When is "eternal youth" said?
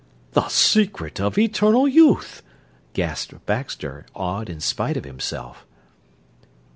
1.37-2.41